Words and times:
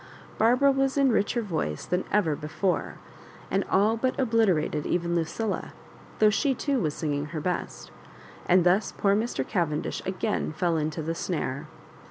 Barbara 0.39 0.71
was 0.71 0.97
in 0.97 1.11
richer 1.11 1.43
voice 1.43 1.85
than 1.85 2.05
ever 2.11 2.35
before, 2.35 2.97
and 3.51 3.63
aU 3.69 3.97
but 3.97 4.19
obliterated 4.19 4.87
even 4.87 5.13
Lucilla, 5.13 5.73
though 6.17 6.31
she 6.31 6.55
too 6.55 6.79
was 6.79 6.95
singing 6.95 7.25
her 7.27 7.39
best; 7.39 7.91
and 8.47 8.63
thus 8.63 8.91
poor 8.91 9.15
Mr. 9.15 9.47
Cavendish 9.47 10.01
again 10.03 10.53
fell 10.53 10.75
into 10.75 11.03
the 11.03 11.13
snare. 11.13 11.67